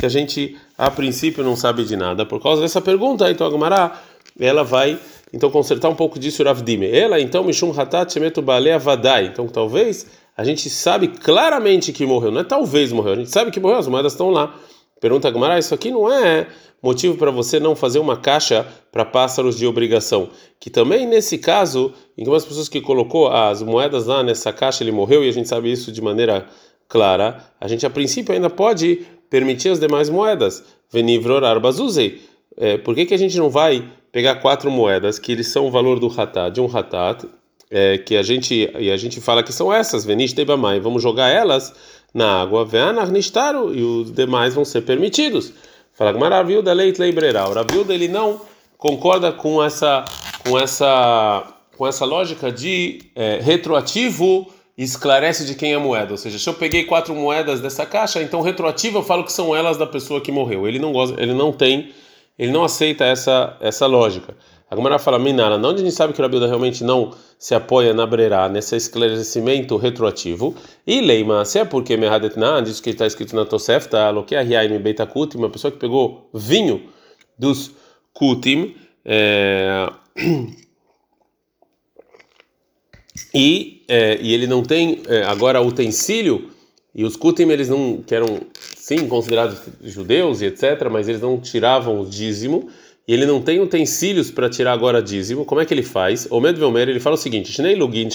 se 0.00 0.06
a 0.06 0.08
gente 0.08 0.56
a 0.78 0.90
princípio 0.90 1.44
não 1.44 1.54
sabe 1.54 1.84
de 1.84 1.94
nada? 1.94 2.24
Por 2.24 2.42
causa 2.42 2.62
dessa 2.62 2.80
pergunta, 2.80 3.30
então 3.30 3.46
a 3.46 3.50
Gumara, 3.50 3.92
ela 4.38 4.64
vai 4.64 4.98
então 5.30 5.50
consertar 5.50 5.90
um 5.90 5.94
pouco 5.94 6.18
disso 6.18 6.42
Ravdime. 6.42 6.90
Ela 6.90 7.20
então 7.20 7.44
Mishum 7.44 7.70
Hatat 7.78 8.10
Shemetu 8.10 8.40
Balea 8.40 8.78
Vadai. 8.78 9.26
Então 9.26 9.46
talvez 9.46 10.06
a 10.34 10.42
gente 10.42 10.70
sabe 10.70 11.08
claramente 11.08 11.92
que 11.92 12.06
morreu, 12.06 12.30
não 12.30 12.40
é 12.40 12.44
talvez 12.44 12.90
morreu, 12.92 13.12
a 13.12 13.16
gente 13.16 13.30
sabe 13.30 13.50
que 13.50 13.60
morreu, 13.60 13.76
as 13.76 13.88
moedas 13.88 14.12
estão 14.12 14.30
lá. 14.30 14.54
Pergunta 14.98 15.28
a 15.28 15.30
Gamara, 15.30 15.58
isso 15.58 15.74
aqui 15.74 15.90
não 15.90 16.10
é 16.10 16.46
motivo 16.82 17.16
para 17.18 17.30
você 17.30 17.60
não 17.60 17.76
fazer 17.76 17.98
uma 17.98 18.16
caixa 18.16 18.66
para 18.90 19.04
pássaros 19.04 19.58
de 19.58 19.66
obrigação. 19.66 20.30
Que 20.58 20.70
também 20.70 21.06
nesse 21.06 21.36
caso, 21.36 21.92
em 22.16 22.22
algumas 22.22 22.44
pessoas 22.44 22.70
que 22.70 22.80
colocou 22.80 23.28
as 23.28 23.62
moedas 23.62 24.06
lá 24.06 24.22
nessa 24.22 24.50
caixa, 24.50 24.82
ele 24.82 24.92
morreu 24.92 25.22
e 25.22 25.28
a 25.28 25.32
gente 25.32 25.48
sabe 25.48 25.70
isso 25.70 25.92
de 25.92 26.00
maneira 26.00 26.46
clara, 26.88 27.44
a 27.60 27.68
gente 27.68 27.86
a 27.86 27.90
princípio 27.90 28.34
ainda 28.34 28.50
pode 28.50 29.06
permitir 29.30 29.70
as 29.70 29.80
demais 29.80 30.10
moedas. 30.10 30.62
Venivror 30.92 31.44
arbazuzei. 31.44 32.20
É, 32.56 32.76
por 32.76 32.94
que, 32.94 33.06
que 33.06 33.14
a 33.14 33.18
gente 33.18 33.38
não 33.38 33.48
vai 33.48 33.88
pegar 34.12 34.36
quatro 34.36 34.70
moedas 34.70 35.18
que 35.18 35.32
eles 35.32 35.46
são 35.46 35.66
o 35.66 35.70
valor 35.70 36.00
do 36.00 36.08
hatat, 36.08 36.52
de 36.52 36.60
um 36.60 36.66
hatat, 36.66 37.24
é, 37.70 37.96
que 37.98 38.16
a 38.16 38.22
gente 38.22 38.68
e 38.78 38.90
a 38.90 38.96
gente 38.96 39.20
fala 39.20 39.42
que 39.42 39.52
são 39.52 39.72
essas, 39.72 40.04
venish 40.04 40.32
tebamai, 40.32 40.80
vamos 40.80 41.00
jogar 41.00 41.28
elas 41.28 41.72
na 42.12 42.42
água, 42.42 42.64
ve'anarnistaru, 42.64 43.72
e 43.72 43.82
os 43.82 44.12
demais 44.12 44.52
vão 44.52 44.64
ser 44.64 44.82
permitidos. 44.82 45.52
Fala 45.94 46.12
maravilha, 46.18 46.72
leit 46.72 46.98
leibreira. 46.98 47.44
O 47.48 47.92
ele 47.92 48.08
não 48.08 48.40
concorda 48.76 49.30
com 49.30 49.62
essa 49.62 50.04
com 50.44 50.58
essa 50.58 51.46
com 51.76 51.86
essa 51.86 52.04
lógica 52.04 52.50
de 52.50 53.00
é, 53.14 53.38
retroativo 53.40 54.50
esclarece 54.84 55.44
de 55.44 55.54
quem 55.54 55.72
é 55.72 55.76
a 55.76 55.80
moeda. 55.80 56.12
Ou 56.12 56.18
seja, 56.18 56.38
se 56.38 56.48
eu 56.48 56.54
peguei 56.54 56.84
quatro 56.84 57.14
moedas 57.14 57.60
dessa 57.60 57.84
caixa, 57.84 58.22
então 58.22 58.40
retroativo 58.40 58.98
eu 58.98 59.02
falo 59.02 59.24
que 59.24 59.32
são 59.32 59.54
elas 59.54 59.76
da 59.76 59.86
pessoa 59.86 60.20
que 60.20 60.32
morreu. 60.32 60.66
Ele 60.66 60.78
não 60.78 60.92
gosta, 60.92 61.20
ele 61.20 61.34
não 61.34 61.52
tem, 61.52 61.90
ele 62.38 62.52
não 62.52 62.64
aceita 62.64 63.04
essa 63.04 63.56
essa 63.60 63.86
lógica. 63.86 64.34
A 64.70 64.76
Gemara 64.76 65.00
fala, 65.00 65.18
Minara, 65.18 65.58
não 65.58 65.70
a 65.70 65.76
gente 65.76 65.90
sabe 65.90 66.12
que 66.12 66.20
o 66.20 66.22
Rabilda 66.22 66.46
realmente 66.46 66.84
não 66.84 67.12
se 67.36 67.56
apoia 67.56 67.92
na 67.92 68.06
Breira, 68.06 68.48
nesse 68.48 68.76
esclarecimento 68.76 69.76
retroativo. 69.76 70.54
E 70.86 71.00
Leima, 71.00 71.44
se 71.44 71.58
é 71.58 71.64
porque 71.64 71.96
Mehadetna, 71.96 72.62
diz 72.62 72.78
que 72.78 72.90
está 72.90 73.04
escrito 73.04 73.34
na 73.34 73.44
Tosefta, 73.44 74.08
Loquea 74.10 74.42
Riaim 74.42 74.78
Beita 74.78 75.04
Kutim, 75.06 75.38
uma 75.38 75.50
pessoa 75.50 75.72
que 75.72 75.78
pegou 75.78 76.30
vinho 76.32 76.88
dos 77.36 77.72
Kutim, 78.14 78.76
é... 79.04 79.90
e, 83.34 83.82
é, 83.88 84.18
e 84.20 84.32
ele 84.32 84.46
não 84.46 84.62
tem 84.62 85.02
é, 85.06 85.22
agora 85.22 85.60
utensílio, 85.60 86.50
e 86.94 87.04
os 87.04 87.16
Kutim 87.16 87.48
eles 87.48 87.68
não, 87.68 88.02
que 88.04 88.14
eram 88.14 88.40
sim 88.76 89.06
considerados 89.06 89.58
judeus 89.82 90.42
e 90.42 90.46
etc., 90.46 90.88
mas 90.90 91.08
eles 91.08 91.20
não 91.20 91.38
tiravam 91.38 92.00
o 92.00 92.06
dízimo 92.06 92.68
e 93.06 93.12
ele 93.12 93.26
não 93.26 93.40
tem 93.40 93.60
utensílios 93.60 94.30
para 94.30 94.48
tirar 94.48 94.72
agora 94.72 95.02
dízimo, 95.02 95.44
como 95.44 95.60
é 95.60 95.64
que 95.64 95.74
ele 95.74 95.82
faz? 95.82 96.26
O 96.30 96.40
Medvelmer 96.40 96.88
ele 96.88 97.00
fala 97.00 97.14
o 97.14 97.18
seguinte: 97.18 97.60
lugin 97.76 98.08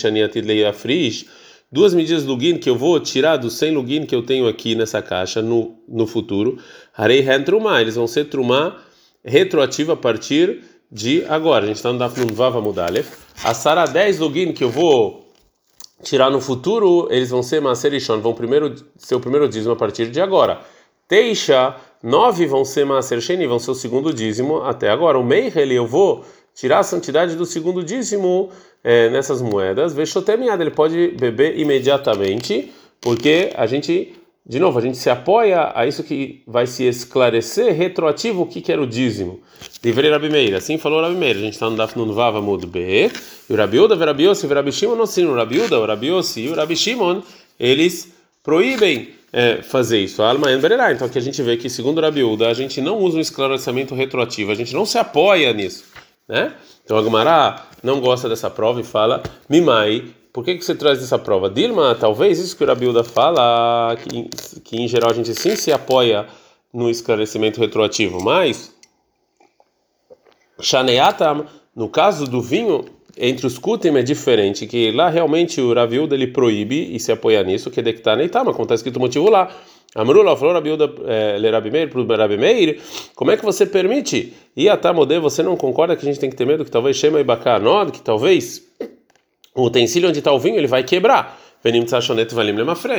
duas 1.71 1.93
medidas 1.93 2.23
lugin 2.23 2.57
que 2.57 2.69
eu 2.69 2.77
vou 2.77 2.99
tirar 2.99 3.37
dos 3.37 3.57
100 3.57 3.71
lugin 3.71 4.05
que 4.05 4.15
eu 4.15 4.23
tenho 4.23 4.47
aqui 4.47 4.75
nessa 4.75 5.01
caixa 5.01 5.41
no, 5.41 5.77
no 5.87 6.05
futuro, 6.05 6.57
harei 6.95 7.25
trumá, 7.43 7.81
eles 7.81 7.95
vão 7.95 8.07
ser 8.07 8.25
trumá 8.25 8.81
retroativa 9.23 9.93
a 9.93 9.97
partir 9.97 10.61
de 10.91 11.25
agora. 11.25 11.65
A 11.65 11.67
gente 11.67 11.77
está 11.77 11.91
no 11.91 11.99
Dafnun 11.99 12.33
Vava 12.33 12.61
Mudalef. 12.61 13.17
A 13.43 13.53
Sara 13.53 13.85
10 13.85 14.19
lugin 14.19 14.53
que 14.53 14.63
eu 14.63 14.69
vou 14.69 15.25
tirar 16.03 16.29
no 16.29 16.39
futuro, 16.39 17.07
eles 17.09 17.29
vão 17.29 17.41
ser 17.41 17.61
Maserishon, 17.61 18.19
vão 18.19 18.33
primeiro 18.33 18.75
ser 18.97 19.15
o 19.15 19.19
primeiro 19.19 19.47
dízimo 19.47 19.73
a 19.73 19.75
partir 19.75 20.09
de 20.09 20.21
agora. 20.21 20.61
Teixa 21.07 21.75
Nove 22.01 22.45
vão 22.45 22.63
ser 22.63 22.85
Sheni, 23.19 23.47
vão 23.47 23.57
ser 23.57 23.71
o 23.71 23.75
segundo 23.75 24.13
dízimo 24.13 24.61
até 24.61 24.89
agora. 24.89 25.17
O 25.17 25.23
Meihel, 25.23 25.71
eu 25.71 25.87
vou 25.87 26.23
tirar 26.53 26.79
a 26.79 26.83
santidade 26.83 27.35
do 27.35 27.45
segundo 27.45 27.83
dízimo 27.83 28.51
é, 28.83 29.09
nessas 29.09 29.41
moedas. 29.41 29.93
Vexotemiada, 29.93 30.63
ele 30.63 30.69
pode 30.69 31.09
beber 31.19 31.59
imediatamente, 31.59 32.71
porque 33.01 33.51
a 33.55 33.65
gente, 33.65 34.13
de 34.47 34.59
novo, 34.59 34.77
a 34.77 34.81
gente 34.81 34.97
se 34.97 35.09
apoia 35.09 35.71
a 35.73 35.87
isso 35.87 36.03
que 36.03 36.43
vai 36.45 36.67
se 36.67 36.83
esclarecer 36.83 37.73
retroativo 37.73 38.43
o 38.43 38.45
que, 38.45 38.61
que 38.61 38.71
era 38.71 38.79
o 38.79 38.85
dízimo. 38.85 39.41
Livrei 39.83 40.11
Rabi 40.11 40.29
Meir, 40.29 40.53
assim 40.53 40.77
falou 40.77 41.01
Rabi 41.01 41.15
Meir. 41.15 41.37
A 41.37 41.39
gente 41.39 41.53
está 41.53 41.67
no 41.67 41.75
Dafnun 41.75 42.13
Vava 42.13 42.39
Mud 42.41 42.63
B. 42.67 43.09
E 43.49 43.53
o 43.53 43.55
Rabiuda, 43.55 43.95
o 43.95 43.97
Rabiossi, 43.97 44.45
o 44.45 44.49
Rabi 44.53 44.71
Shimon, 44.71 44.95
não 44.95 45.07
sim, 45.07 45.25
o 45.25 45.33
Rabiuda, 45.33 45.79
o 45.79 45.85
Rabiossi 45.87 46.41
e 46.41 46.49
o 46.49 46.55
Rabi 46.55 46.75
Shimon, 46.75 47.23
eles 47.59 48.13
proíbem 48.43 49.09
é, 49.33 49.63
fazer 49.63 49.99
isso. 49.99 50.21
Alma 50.21 50.51
Envererá. 50.51 50.91
Então 50.91 51.07
aqui 51.07 51.17
a 51.17 51.21
gente 51.21 51.41
vê 51.41 51.57
que, 51.57 51.67
segundo 51.67 51.99
Rabiúda, 51.99 52.47
a 52.47 52.53
gente 52.53 52.79
não 52.81 52.99
usa 52.99 53.17
um 53.17 53.21
esclarecimento 53.21 53.95
retroativo, 53.95 54.51
a 54.51 54.55
gente 54.55 54.75
não 54.75 54.85
se 54.85 54.99
apoia 54.99 55.51
nisso. 55.53 55.85
Né? 56.29 56.53
Então 56.83 56.97
a 56.97 57.01
Gumará 57.01 57.67
não 57.81 57.99
gosta 57.99 58.29
dessa 58.29 58.49
prova 58.49 58.79
e 58.79 58.83
fala: 58.83 59.23
Mimai, 59.49 60.03
por 60.35 60.43
que, 60.43 60.55
que 60.55 60.65
você 60.65 60.75
traz 60.75 61.01
essa 61.01 61.17
prova? 61.17 61.49
Dilma, 61.49 61.95
talvez 61.95 62.39
isso 62.39 62.57
que 62.57 62.63
o 62.65 62.67
Rabiúda 62.67 63.05
fala, 63.05 63.95
que, 63.95 64.59
que 64.59 64.75
em 64.75 64.85
geral 64.85 65.11
a 65.11 65.13
gente 65.13 65.33
sim 65.33 65.55
se 65.55 65.71
apoia 65.71 66.27
no 66.73 66.89
esclarecimento 66.89 67.57
retroativo, 67.61 68.21
mas. 68.21 68.75
Shaneatam, 70.59 71.45
no 71.73 71.87
caso 71.87 72.25
do 72.25 72.41
vinho, 72.41 72.83
entre 73.17 73.47
os 73.47 73.57
kutim 73.57 73.95
é 73.95 74.03
diferente, 74.03 74.67
que 74.67 74.91
lá 74.91 75.07
realmente 75.07 75.61
o 75.61 75.73
Raviuda 75.73 76.15
ele 76.15 76.27
proíbe 76.27 76.93
e 76.93 76.99
se 76.99 77.13
apoia 77.13 77.41
nisso, 77.41 77.71
que 77.71 77.79
é 77.79 77.83
dectar 77.83 78.17
neitama, 78.17 78.51
como 78.51 78.63
está 78.63 78.75
escrito 78.75 78.97
o 78.97 78.99
motivo 78.99 79.29
lá. 79.29 79.49
Amrula 79.95 80.35
falou 80.35 80.53
Rabiuda 80.53 80.93
eh, 81.05 81.37
le 81.39 81.49
Rabi 81.49 81.71
Meir 81.71 81.89
para 81.89 82.17
Rabi 82.17 82.37
Meir, 82.37 82.81
como 83.15 83.31
é 83.31 83.37
que 83.37 83.45
você 83.45 83.65
permite? 83.65 84.33
E 84.53 84.67
Atamode, 84.67 85.17
você 85.17 85.41
não 85.41 85.55
concorda 85.55 85.95
que 85.95 86.05
a 86.05 86.09
gente 86.09 86.19
tem 86.19 86.29
que 86.29 86.35
ter 86.35 86.45
medo 86.45 86.65
que 86.65 86.71
talvez 86.71 86.97
Shema 86.97 87.21
e 87.21 87.23
Bacanod, 87.23 87.93
que 87.93 88.01
talvez 88.01 88.65
o 89.55 89.63
utensílio 89.63 90.09
onde 90.09 90.19
está 90.19 90.31
o 90.31 90.39
vinho 90.39 90.57
ele 90.57 90.67
vai 90.67 90.83
quebrar. 90.83 91.39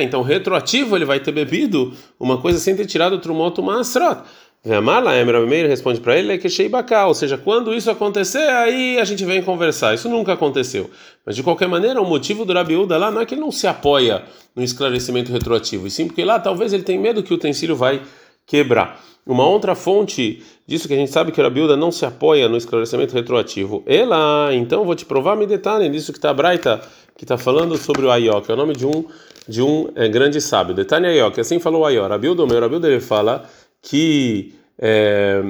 Então, 0.01 0.21
retroativo, 0.21 0.97
ele 0.97 1.05
vai 1.05 1.21
ter 1.21 1.31
bebido 1.31 1.93
uma 2.19 2.41
coisa 2.41 2.59
sem 2.59 2.75
ter 2.75 2.85
tirado 2.85 3.13
o 3.13 3.19
trumoto 3.19 3.63
Masrot. 3.63 4.23
Amala, 4.69 5.17
Emra 5.17 5.39
Meir 5.45 5.69
responde 5.69 6.01
para 6.01 6.17
ele 6.17 6.33
é 6.33 6.37
que 6.37 6.49
Sheibaka, 6.49 7.05
ou 7.05 7.13
seja, 7.13 7.37
quando 7.37 7.73
isso 7.73 7.89
acontecer, 7.89 8.49
aí 8.49 8.99
a 8.99 9.05
gente 9.05 9.23
vem 9.23 9.41
conversar. 9.41 9.93
Isso 9.93 10.09
nunca 10.09 10.33
aconteceu. 10.33 10.89
Mas 11.25 11.37
de 11.37 11.43
qualquer 11.43 11.69
maneira, 11.69 12.01
o 12.01 12.05
motivo 12.05 12.43
do 12.43 12.51
Rabiúda 12.51 12.97
lá 12.97 13.09
não 13.09 13.21
é 13.21 13.25
que 13.25 13.35
ele 13.35 13.41
não 13.41 13.51
se 13.51 13.67
apoia 13.67 14.23
no 14.53 14.61
esclarecimento 14.61 15.31
retroativo, 15.31 15.87
e 15.87 15.91
sim 15.91 16.07
porque 16.07 16.25
lá 16.25 16.39
talvez 16.39 16.73
ele 16.73 16.83
tenha 16.83 16.99
medo 16.99 17.23
que 17.23 17.31
o 17.31 17.35
utensílio 17.35 17.75
vai 17.75 18.01
quebrar. 18.47 19.03
Uma 19.25 19.45
outra 19.45 19.75
fonte 19.75 20.41
disso 20.65 20.87
que 20.87 20.93
a 20.93 20.97
gente 20.97 21.11
sabe 21.11 21.33
que 21.33 21.41
a 21.41 21.43
Rabiuda 21.43 21.75
não 21.75 21.91
se 21.91 22.05
apoia 22.05 22.47
no 22.47 22.55
esclarecimento 22.55 23.13
retroativo. 23.13 23.83
Ela, 23.85 24.49
então 24.53 24.85
vou 24.85 24.95
te 24.95 25.05
provar 25.05 25.35
me 25.35 25.45
detalhe 25.45 25.89
disso 25.89 26.13
que 26.13 26.17
está 26.17 26.33
Braita, 26.33 26.81
que 27.17 27.25
está 27.25 27.37
falando 27.37 27.77
sobre 27.77 28.05
o 28.05 28.11
Ayó, 28.11 28.39
que 28.39 28.49
é 28.49 28.53
o 28.53 28.57
nome 28.57 28.73
de 28.73 28.85
um 28.85 29.05
de 29.47 29.61
um 29.61 29.89
é, 29.95 30.09
grande 30.09 30.41
sábio. 30.41 30.75
Detalhe 30.75 31.05
Ayó, 31.05 31.29
que 31.31 31.39
assim 31.39 31.59
falou 31.59 31.81
o 31.81 31.85
Ayó. 31.85 32.07
Rabiuda, 32.07 32.45
meu 32.45 32.59
Rabiuda 32.59 32.87
ele 32.87 32.99
fala 32.99 33.49
que 33.81 34.53
é, 34.79 35.43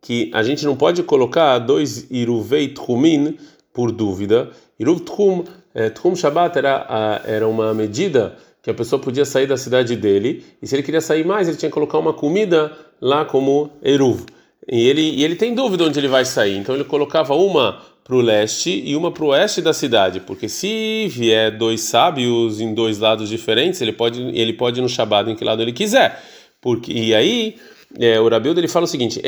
que 0.00 0.30
a 0.34 0.42
gente 0.42 0.64
não 0.64 0.76
pode 0.76 1.02
colocar 1.02 1.58
dois 1.58 2.06
iruvei 2.10 2.68
tchumin 2.68 3.36
por 3.72 3.92
dúvida. 3.92 4.50
Iruv 4.78 5.00
tchum, 5.00 5.44
é, 5.74 5.90
tchum 5.90 6.16
Shabbat 6.16 6.56
era, 6.56 7.22
era 7.26 7.46
uma 7.46 7.74
medida 7.74 8.36
que 8.62 8.70
a 8.70 8.74
pessoa 8.74 9.00
podia 9.00 9.24
sair 9.24 9.46
da 9.46 9.56
cidade 9.56 9.96
dele, 9.96 10.44
e 10.60 10.66
se 10.66 10.74
ele 10.74 10.82
queria 10.82 11.00
sair 11.00 11.24
mais, 11.24 11.48
ele 11.48 11.56
tinha 11.56 11.70
que 11.70 11.74
colocar 11.74 11.98
uma 11.98 12.12
comida 12.12 12.72
lá 13.00 13.24
como 13.24 13.70
eruv. 13.82 14.24
E 14.70 14.88
ele, 14.88 15.00
e 15.00 15.24
ele 15.24 15.36
tem 15.36 15.54
dúvida 15.54 15.84
onde 15.84 15.98
ele 15.98 16.08
vai 16.08 16.24
sair, 16.24 16.56
então 16.56 16.74
ele 16.74 16.84
colocava 16.84 17.34
uma 17.34 17.80
para 18.04 18.16
o 18.16 18.20
leste 18.20 18.82
e 18.84 18.96
uma 18.96 19.10
para 19.10 19.24
o 19.24 19.28
oeste 19.28 19.62
da 19.62 19.72
cidade, 19.72 20.20
porque 20.20 20.48
se 20.48 21.06
vier 21.08 21.56
dois 21.56 21.82
sábios 21.82 22.60
em 22.60 22.74
dois 22.74 22.98
lados 22.98 23.28
diferentes, 23.28 23.80
ele 23.80 23.92
pode, 23.92 24.20
ele 24.20 24.52
pode 24.52 24.80
ir 24.80 24.82
no 24.82 24.88
Shabbat 24.88 25.30
em 25.30 25.36
que 25.36 25.44
lado 25.44 25.62
ele 25.62 25.72
quiser. 25.72 26.20
Porque, 26.60 26.92
e 26.92 27.14
aí, 27.14 27.56
é, 27.98 28.20
o 28.20 28.28
Rabildo 28.28 28.60
ele 28.60 28.68
fala 28.68 28.84
o 28.84 28.88
seguinte: 28.88 29.20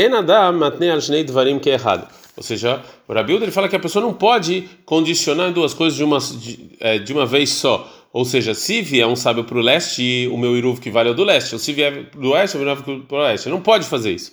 dvarim 1.27 1.59
que 1.59 1.71
é 1.71 1.75
errado. 1.75 2.09
Ou 2.37 2.43
seja, 2.43 2.83
o 3.07 3.12
Rabildo 3.12 3.45
ele 3.45 3.53
fala 3.53 3.69
que 3.69 3.77
a 3.77 3.81
pessoa 3.81 4.05
não 4.05 4.12
pode 4.12 4.69
condicionar 4.85 5.53
duas 5.53 5.75
coisas 5.75 5.97
de 5.97 6.05
uma, 6.05 6.19
de, 6.19 6.71
é, 6.81 6.99
de 6.99 7.12
uma 7.12 7.27
vez 7.27 7.51
só. 7.51 7.91
Ou 8.12 8.25
seja, 8.25 8.52
se 8.52 8.83
vier 8.83 9.07
um 9.07 9.16
sábio 9.16 9.45
para 9.45 9.57
o 9.57 9.61
leste, 9.61 10.28
o 10.31 10.37
meu 10.37 10.57
iruv 10.57 10.81
que 10.81 10.90
vale 10.90 11.11
o 11.11 11.14
do 11.14 11.25
leste. 11.25 11.54
Ou 11.54 11.59
se 11.59 11.73
vier 11.73 12.11
do 12.11 12.31
oeste, 12.31 12.57
o 12.57 12.61
meu 12.61 12.69
iruv 12.71 13.04
para 13.07 13.19
o 13.19 13.21
oeste. 13.23 13.49
Não 13.49 13.61
pode 13.61 13.87
fazer 13.87 14.12
isso. 14.12 14.33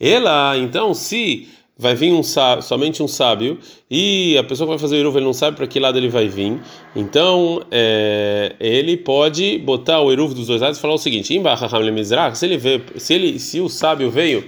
Ela, 0.00 0.56
então, 0.56 0.94
se 0.94 1.48
vai 1.80 1.94
vir 1.94 2.12
um 2.12 2.22
sábio, 2.22 2.62
somente 2.62 3.02
um 3.02 3.08
sábio 3.08 3.58
e 3.90 4.36
a 4.36 4.44
pessoa 4.44 4.66
que 4.66 4.70
vai 4.72 4.78
fazer 4.78 4.96
o 4.96 4.98
iruv 4.98 5.16
ele 5.16 5.24
não 5.24 5.32
sabe 5.32 5.56
para 5.56 5.66
que 5.66 5.80
lado 5.80 5.96
ele 5.96 6.10
vai 6.10 6.28
vir, 6.28 6.60
então 6.94 7.62
é, 7.70 8.54
ele 8.60 8.98
pode 8.98 9.56
botar 9.58 10.02
o 10.02 10.12
iruv 10.12 10.34
dos 10.34 10.46
dois 10.46 10.60
lados 10.60 10.76
e 10.76 10.80
falar 10.80 10.94
o 10.94 10.98
seguinte: 10.98 11.28
se 11.28 12.44
ele 12.44 12.56
vê, 12.58 12.82
se 12.96 13.14
ele, 13.14 13.38
se 13.38 13.60
o 13.60 13.68
sábio 13.70 14.10
veio 14.10 14.46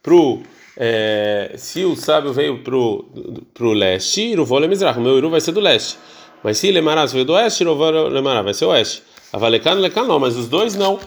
pro 0.00 0.40
é, 0.76 1.54
se 1.56 1.84
o 1.84 1.96
sábio 1.96 2.32
veio 2.32 2.58
pro 2.58 3.04
pro 3.52 3.72
leste, 3.72 4.36
o 4.36 5.00
meu 5.00 5.18
iruv 5.18 5.32
vai 5.32 5.40
ser 5.40 5.50
do 5.50 5.60
leste. 5.60 5.98
Mas 6.42 6.58
se 6.58 6.70
Lemará 6.70 7.06
veio 7.06 7.24
do 7.24 7.32
oeste, 7.32 7.64
Lemará 7.64 8.42
vai 8.42 8.54
ser 8.54 8.66
oeste. 8.66 9.02
Avalecan, 9.32 9.74
Lecan 9.74 10.04
não, 10.04 10.18
mas 10.18 10.36
os 10.36 10.48
dois 10.48 10.74
não. 10.74 10.98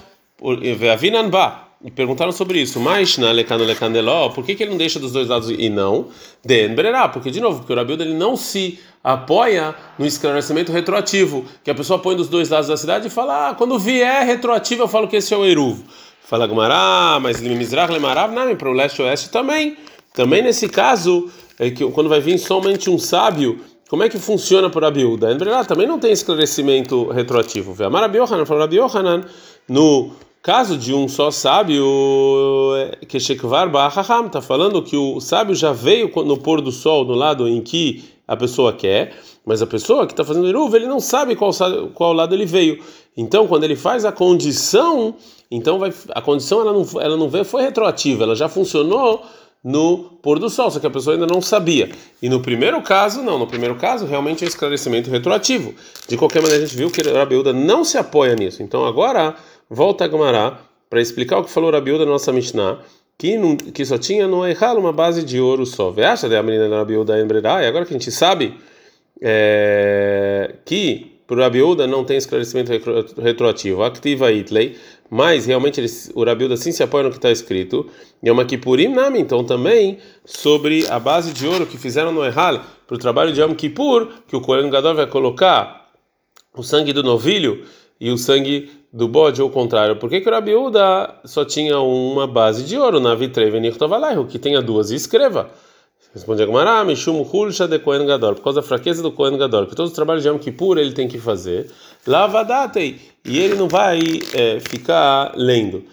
Avinanba. 0.91 1.71
E 1.83 1.89
perguntaram 1.89 2.31
sobre 2.31 2.61
isso. 2.61 2.79
Mas 2.79 3.17
na 3.17 3.31
Lecano 3.31 3.63
Lecandeló, 3.63 4.29
por 4.29 4.45
que, 4.45 4.53
que 4.53 4.63
ele 4.63 4.71
não 4.71 4.77
deixa 4.77 4.99
dos 4.99 5.11
dois 5.11 5.27
lados 5.27 5.49
e 5.49 5.67
não? 5.67 6.09
Denberá, 6.45 7.09
porque 7.09 7.31
de 7.31 7.41
novo, 7.41 7.59
porque 7.59 7.73
o 7.73 7.75
Rabildo 7.75 8.03
ele 8.03 8.13
não 8.13 8.35
se 8.35 8.79
apoia 9.03 9.73
no 9.97 10.05
esclarecimento 10.05 10.71
retroativo, 10.71 11.43
que 11.63 11.71
a 11.71 11.75
pessoa 11.75 11.97
põe 11.97 12.15
dos 12.15 12.27
dois 12.27 12.49
lados 12.49 12.67
da 12.67 12.77
cidade 12.77 13.07
e 13.07 13.09
fala: 13.09 13.49
ah, 13.49 13.55
quando 13.55 13.79
vier 13.79 14.23
retroativo, 14.25 14.83
eu 14.83 14.87
falo 14.87 15.07
que 15.07 15.15
esse 15.15 15.33
é 15.33 15.37
o 15.37 15.43
Eruv. 15.43 15.79
Fala 16.23 16.45
Gumará, 16.45 17.17
mas 17.19 17.41
Mizrach 17.41 17.91
Lemarav, 17.91 18.31
não, 18.31 18.55
para 18.55 18.69
o 18.69 18.73
leste 18.73 18.99
e 18.99 19.01
oeste 19.01 19.29
também. 19.29 19.75
Também 20.13 20.43
nesse 20.43 20.69
caso, 20.69 21.31
é 21.57 21.71
que 21.71 21.83
quando 21.91 22.09
vai 22.09 22.19
vir 22.19 22.37
somente 22.37 22.91
um 22.91 22.99
sábio 22.99 23.59
como 23.91 24.03
é 24.03 24.07
que 24.07 24.17
funciona 24.17 24.69
por 24.69 24.85
Abiúda? 24.85 25.37
Também 25.67 25.85
não 25.85 25.99
tem 25.99 26.13
esclarecimento 26.13 27.09
retroativo. 27.09 27.75
No 29.67 30.11
caso 30.41 30.77
de 30.77 30.93
um 30.93 31.09
só 31.09 31.29
sábio 31.29 31.85
que 33.05 33.19
Shekvar 33.19 33.69
Bahaham 33.69 34.27
está 34.27 34.41
falando 34.41 34.81
que 34.81 34.95
o 34.95 35.19
sábio 35.19 35.53
já 35.53 35.73
veio 35.73 36.09
no 36.23 36.37
pôr 36.37 36.61
do 36.61 36.71
sol 36.71 37.03
no 37.03 37.13
lado 37.13 37.49
em 37.49 37.59
que 37.59 38.05
a 38.25 38.37
pessoa 38.37 38.71
quer, 38.71 39.13
mas 39.45 39.61
a 39.61 39.67
pessoa 39.67 40.07
que 40.07 40.13
está 40.13 40.23
fazendo 40.23 40.47
Eruv, 40.47 40.73
ele 40.73 40.87
não 40.87 41.01
sabe 41.01 41.35
qual, 41.35 41.51
qual 41.93 42.13
lado 42.13 42.33
ele 42.33 42.45
veio. 42.45 42.81
Então, 43.17 43.45
quando 43.45 43.65
ele 43.65 43.75
faz 43.75 44.05
a 44.05 44.11
condição, 44.13 45.15
então 45.51 45.77
vai, 45.77 45.93
a 46.11 46.21
condição 46.21 46.61
ela 46.61 46.71
não, 46.71 46.87
ela 47.01 47.17
não 47.17 47.27
veio, 47.27 47.43
foi 47.43 47.63
retroativa, 47.63 48.23
ela 48.23 48.37
já 48.37 48.47
funcionou 48.47 49.21
no 49.63 50.17
pôr 50.21 50.39
do 50.39 50.49
sol, 50.49 50.71
só 50.71 50.79
que 50.79 50.87
a 50.87 50.89
pessoa 50.89 51.15
ainda 51.15 51.27
não 51.27 51.41
sabia. 51.41 51.89
E 52.21 52.27
no 52.29 52.41
primeiro 52.41 52.81
caso, 52.81 53.21
não, 53.21 53.37
no 53.37 53.45
primeiro 53.45 53.75
caso, 53.75 54.05
realmente 54.05 54.43
é 54.43 54.47
esclarecimento 54.47 55.09
retroativo. 55.09 55.73
De 56.07 56.17
qualquer 56.17 56.41
maneira, 56.41 56.63
a 56.63 56.67
gente 56.67 56.75
viu 56.77 56.89
que 56.89 57.01
Rabiuda 57.01 57.53
não 57.53 57.83
se 57.83 57.97
apoia 57.97 58.35
nisso. 58.35 58.63
Então 58.63 58.85
agora, 58.85 59.35
volta 59.69 60.05
a 60.05 60.07
Gamará 60.07 60.59
para 60.89 60.99
explicar 60.99 61.37
o 61.37 61.43
que 61.43 61.51
falou 61.51 61.71
Rabiuda 61.71 62.05
na 62.05 62.11
nossa 62.11 62.31
Mishnah, 62.33 62.79
que, 63.17 63.37
não, 63.37 63.55
que 63.55 63.85
só 63.85 63.97
tinha 63.97 64.27
no 64.27 64.45
Eichal 64.45 64.77
uma 64.77 64.91
base 64.91 65.23
de 65.23 65.39
ouro 65.39 65.65
só. 65.65 65.91
Veja 65.91 66.27
de 66.27 66.35
a 66.35 66.41
menina 66.41 66.67
da 66.67 66.77
Rabiuda 66.77 67.17
e 67.17 67.67
agora 67.67 67.85
que 67.85 67.93
a 67.93 67.97
gente 67.97 68.11
sabe 68.11 68.57
é, 69.21 70.55
que 70.65 71.10
por 71.31 71.39
Rabiuda 71.39 71.87
não 71.87 72.03
tem 72.03 72.17
esclarecimento 72.17 72.73
retroativo. 73.21 73.83
Activa 73.83 74.29
Itley 74.33 74.75
mas 75.09 75.45
realmente 75.45 75.79
eles, 75.79 76.11
o 76.13 76.25
Rabilda 76.25 76.57
sim 76.57 76.73
se 76.73 76.83
apoia 76.83 77.05
no 77.05 77.09
que 77.09 77.15
está 77.15 77.31
escrito. 77.31 77.89
E 78.21 78.29
uma 78.29 78.43
Kippurim 78.43 78.89
Nami, 78.89 79.21
então 79.21 79.41
também 79.41 79.97
sobre 80.25 80.85
a 80.89 80.99
base 80.99 81.31
de 81.31 81.47
ouro 81.47 81.65
que 81.65 81.77
fizeram 81.77 82.11
no 82.11 82.25
Erral 82.25 82.59
para 82.85 82.95
o 82.95 82.99
trabalho 82.99 83.31
de 83.31 83.39
Yom 83.39 83.55
Kippur, 83.55 84.09
que 84.27 84.35
o 84.35 84.41
Kohen 84.41 84.69
Gadol 84.69 84.93
vai 84.93 85.07
colocar 85.07 85.89
o 86.53 86.63
sangue 86.63 86.91
do 86.91 87.01
novilho 87.01 87.63
e 87.97 88.11
o 88.11 88.17
sangue 88.17 88.69
do 88.91 89.07
bode, 89.07 89.41
ou 89.41 89.47
o 89.47 89.51
contrário. 89.51 89.95
Por 89.95 90.09
que, 90.09 90.19
que 90.19 90.27
o 90.27 90.31
Rabiuda 90.33 91.15
só 91.23 91.45
tinha 91.45 91.79
uma 91.79 92.27
base 92.27 92.65
de 92.65 92.77
ouro 92.77 92.99
na 92.99 93.15
Vitrei 93.15 93.49
Venir 93.49 93.73
o 94.19 94.25
que 94.25 94.37
tenha 94.37 94.61
duas 94.61 94.91
e 94.91 94.95
escreva? 94.95 95.49
Responde 96.13 96.43
Agmará, 96.43 96.83
Mishum 96.83 97.21
Hulsha 97.21 97.69
de 97.69 97.79
Kohen 97.79 98.05
Gadol, 98.05 98.35
por 98.35 98.43
causa 98.43 98.59
da 98.61 98.67
fraqueza 98.67 99.01
do 99.01 99.13
Kohen 99.13 99.37
Gadol, 99.37 99.65
que 99.65 99.75
todos 99.75 99.91
os 99.91 99.95
trabalhos 99.95 100.21
de 100.21 100.29
Yom 100.29 100.37
Kippur 100.37 100.77
ele 100.77 100.91
tem 100.91 101.07
que 101.07 101.17
fazer. 101.17 101.71
Lavadatei, 102.05 102.99
e 103.23 103.39
ele 103.39 103.55
não 103.55 103.69
vai 103.69 104.19
é, 104.33 104.59
ficar 104.59 105.33
lendo. 105.37 105.85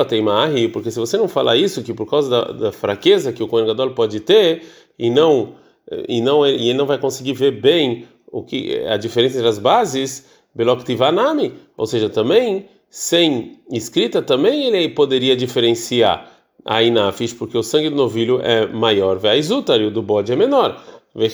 Ateimahi, 0.00 0.68
porque 0.68 0.90
se 0.90 1.00
você 1.00 1.18
não 1.18 1.26
falar 1.26 1.56
isso, 1.56 1.82
que 1.82 1.92
por 1.92 2.08
causa 2.08 2.30
da, 2.30 2.52
da 2.52 2.72
fraqueza 2.72 3.32
que 3.32 3.42
o 3.42 3.48
Kohen 3.48 3.66
Gadol 3.66 3.90
pode 3.90 4.20
ter, 4.20 4.62
e 4.96 5.10
não, 5.10 5.54
e 6.08 6.20
não, 6.20 6.46
e 6.46 6.68
ele 6.68 6.78
não 6.78 6.86
vai 6.86 6.98
conseguir 6.98 7.32
ver 7.32 7.50
bem 7.50 8.06
o 8.30 8.44
que 8.44 8.78
a 8.86 8.96
diferença 8.96 9.36
entre 9.36 9.48
as 9.48 9.58
bases, 9.58 10.26
Beloktivanami, 10.54 11.54
ou 11.76 11.86
seja, 11.86 12.08
também, 12.08 12.66
sem 12.88 13.58
escrita, 13.70 14.22
também 14.22 14.64
ele 14.64 14.88
poderia 14.90 15.36
diferenciar 15.36 16.35
aí 16.64 16.90
na 16.90 17.12
fish, 17.12 17.32
porque 17.32 17.56
o 17.56 17.62
sangue 17.62 17.90
do 17.90 17.96
novilho 17.96 18.40
é 18.42 18.66
maior, 18.66 19.20
e 19.22 19.84
o 19.84 19.90
do 19.90 20.02
bode 20.02 20.32
é 20.32 20.36
menor. 20.36 20.82
A 21.14 21.28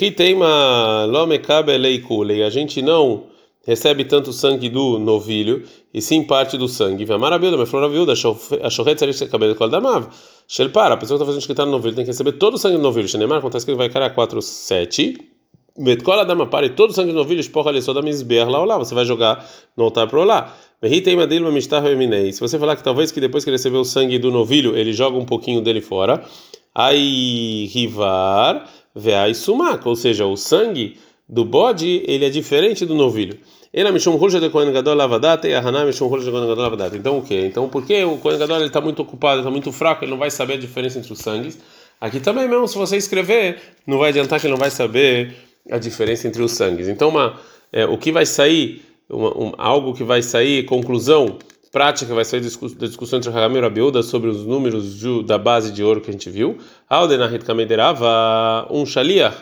gente 2.50 2.82
não 2.82 3.24
recebe 3.64 4.04
tanto 4.04 4.32
sangue 4.32 4.68
do 4.68 4.98
novilho, 4.98 5.62
e 5.94 6.02
sim 6.02 6.22
parte 6.24 6.58
do 6.58 6.68
sangue. 6.68 7.06
Maravilha, 7.06 7.56
mas 7.56 7.68
falou 7.68 7.86
a 7.86 7.88
viúva, 7.88 8.12
a 8.12 8.70
chorreta 8.70 9.12
seria 9.12 9.30
cabelo 9.30 9.54
com 9.54 9.64
a 9.64 9.68
damav. 9.68 10.08
Shelpar, 10.48 10.92
a 10.92 10.96
pessoa 10.96 11.16
que 11.16 11.22
está 11.22 11.26
fazendo 11.26 11.40
escritar 11.40 11.64
no 11.66 11.72
novilho 11.72 11.94
tem 11.94 12.04
que 12.04 12.10
receber 12.10 12.32
todo 12.32 12.54
o 12.54 12.58
sangue 12.58 12.76
do 12.76 12.82
novilho. 12.82 13.08
Shenemar, 13.08 13.38
acontece 13.38 13.64
que 13.64 13.70
ele 13.70 13.78
vai 13.78 13.88
cair 13.88 14.04
a 14.04 14.10
4, 14.10 14.42
7. 14.42 15.31
Betcola 15.78 16.24
dama 16.24 16.46
para 16.46 16.66
e 16.66 16.70
todo 16.70 16.92
sangue 16.92 17.12
do 17.12 17.18
novilho, 17.18 17.40
esporra 17.40 17.70
ali 17.70 17.80
só 17.80 17.94
da 17.94 18.02
misber 18.02 18.48
lá, 18.48 18.64
lá, 18.64 18.78
você 18.78 18.94
vai 18.94 19.06
jogar 19.06 19.48
no 19.76 19.84
altar 19.84 20.06
para 20.06 20.22
lá. 20.22 20.54
Se 20.82 22.40
você 22.40 22.58
falar 22.58 22.76
que 22.76 22.82
talvez 22.82 23.10
que 23.10 23.20
depois 23.20 23.44
que 23.44 23.50
ele 23.50 23.56
recebeu 23.56 23.80
o 23.80 23.84
sangue 23.84 24.18
do 24.18 24.30
novilho, 24.30 24.76
ele 24.76 24.92
joga 24.92 25.16
um 25.16 25.24
pouquinho 25.24 25.62
dele 25.62 25.80
fora, 25.80 26.22
aí 26.74 27.70
rivar, 27.72 28.68
veai 28.94 29.32
sumac, 29.32 29.86
ou 29.86 29.96
seja, 29.96 30.26
o 30.26 30.36
sangue 30.36 30.98
do 31.28 31.44
bode, 31.44 32.02
ele 32.06 32.24
é 32.26 32.30
diferente 32.30 32.84
do 32.84 32.94
novilho. 32.94 33.38
Então 33.72 33.88
o 37.18 37.22
que? 37.22 37.46
Então 37.46 37.68
por 37.70 37.86
que 37.86 38.04
o 38.04 38.18
Kohen 38.18 38.38
Gadol 38.38 38.66
está 38.66 38.82
muito 38.82 39.00
ocupado, 39.00 39.40
está 39.40 39.50
muito 39.50 39.72
fraco, 39.72 40.04
ele 40.04 40.10
não 40.10 40.18
vai 40.18 40.30
saber 40.30 40.54
a 40.54 40.58
diferença 40.58 40.98
entre 40.98 41.10
os 41.10 41.20
sangues? 41.20 41.58
Aqui 41.98 42.20
também 42.20 42.46
mesmo, 42.48 42.68
se 42.68 42.76
você 42.76 42.98
escrever, 42.98 43.62
não 43.86 43.96
vai 43.96 44.10
adiantar 44.10 44.38
que 44.40 44.46
ele 44.46 44.52
não 44.52 44.58
vai 44.58 44.70
saber 44.70 45.34
a 45.70 45.78
diferença 45.78 46.26
entre 46.26 46.42
os 46.42 46.52
sangues. 46.52 46.88
Então 46.88 47.08
uma, 47.08 47.38
é, 47.72 47.84
o 47.86 47.96
que 47.98 48.10
vai 48.12 48.26
sair 48.26 48.82
uma, 49.08 49.36
um, 49.36 49.52
algo 49.58 49.94
que 49.94 50.02
vai 50.02 50.22
sair, 50.22 50.64
conclusão 50.64 51.38
prática 51.70 52.14
vai 52.14 52.24
sair 52.24 52.40
da 52.40 52.86
discussão 52.86 53.18
entre 53.18 53.30
Hagamir 53.30 53.58
e 53.58 53.60
Rabiuda 53.62 54.02
sobre 54.02 54.28
os 54.28 54.44
números 54.44 54.98
de, 54.98 55.22
da 55.24 55.38
base 55.38 55.72
de 55.72 55.82
ouro 55.82 56.00
que 56.00 56.10
a 56.10 56.12
gente 56.12 56.28
viu. 56.28 56.58
Aldenahit 56.88 57.44
Kamederava, 57.44 58.66
um 58.70 58.84
shaliach, 58.84 59.36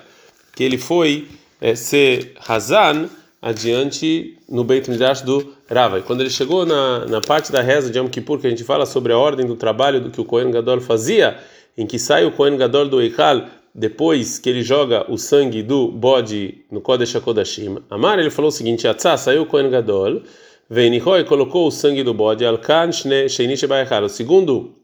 que 0.54 0.62
ele 0.62 0.78
foi 0.78 1.26
é, 1.60 1.74
ser 1.74 2.34
Hazan 2.46 3.08
adiante 3.42 4.38
no 4.48 4.62
Beit 4.62 4.88
Midrash 4.88 5.22
do 5.22 5.54
Rava. 5.68 5.98
E 5.98 6.02
quando 6.02 6.20
ele 6.20 6.30
chegou 6.30 6.64
na, 6.64 7.06
na 7.06 7.20
parte 7.20 7.50
da 7.50 7.60
reza 7.62 7.90
de 7.90 7.98
Yom 7.98 8.08
Kippur, 8.08 8.38
que 8.38 8.46
a 8.46 8.50
gente 8.50 8.64
fala 8.64 8.86
sobre 8.86 9.12
a 9.12 9.18
ordem 9.18 9.46
do 9.46 9.56
trabalho 9.56 10.00
do 10.00 10.10
que 10.10 10.20
o 10.20 10.24
Kohen 10.24 10.50
Gadol 10.50 10.80
fazia, 10.80 11.38
em 11.76 11.86
que 11.86 11.98
sai 11.98 12.24
o 12.24 12.30
Kohen 12.30 12.56
Gadol 12.56 12.88
do 12.88 13.00
Eichal 13.00 13.46
depois 13.74 14.38
que 14.38 14.48
ele 14.50 14.62
joga 14.62 15.10
o 15.10 15.16
sangue 15.16 15.62
do 15.62 15.88
bode 15.88 16.64
no 16.70 16.80
Kodesh 16.80 17.14
HaKodashim, 17.16 17.78
Amar, 17.88 18.18
ele 18.18 18.30
falou 18.30 18.48
o 18.48 18.52
seguinte: 18.52 18.88
Atzá, 18.88 19.16
saiu 19.16 19.42
o 19.42 19.46
Kohen 19.46 19.70
Gadol, 19.70 20.22
Veinichoi 20.68 21.24
colocou 21.24 21.66
o 21.66 21.70
sangue 21.70 22.02
do 22.02 22.14
bode, 22.14 22.44
Alkan 22.44 22.90
Sheini 22.92 23.54
O 24.04 24.08
segundo 24.08 24.74